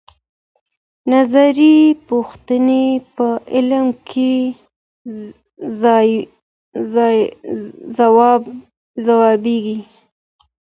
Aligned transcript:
نظري 1.13 1.75
پوښتنې 2.07 2.85
په 3.15 3.27
عمل 3.57 3.87
کې 4.09 4.33
ځوابيږي. 9.07 9.79